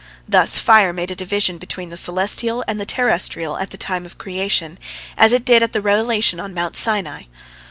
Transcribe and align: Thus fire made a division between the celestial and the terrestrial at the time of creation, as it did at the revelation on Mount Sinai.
Thus 0.27 0.57
fire 0.57 0.93
made 0.93 1.11
a 1.11 1.15
division 1.15 1.59
between 1.59 1.91
the 1.91 1.95
celestial 1.95 2.63
and 2.67 2.81
the 2.81 2.87
terrestrial 2.87 3.59
at 3.59 3.69
the 3.69 3.77
time 3.77 4.03
of 4.03 4.17
creation, 4.17 4.79
as 5.15 5.31
it 5.31 5.45
did 5.45 5.61
at 5.61 5.73
the 5.73 5.79
revelation 5.83 6.39
on 6.39 6.55
Mount 6.55 6.75
Sinai. 6.75 7.25